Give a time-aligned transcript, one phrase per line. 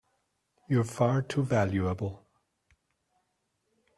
[0.67, 2.25] You're far too valuable!